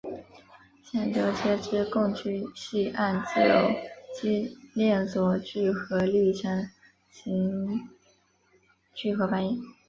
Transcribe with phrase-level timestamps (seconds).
[0.83, 3.71] 橡胶接枝共聚系按自由
[4.15, 6.67] 基链锁聚合历程
[7.11, 7.87] 进行
[8.95, 9.61] 聚合反应。